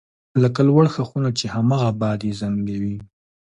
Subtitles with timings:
[0.41, 2.95] لکه لوړ ښاخونه چې هماغه باد یې زنګوي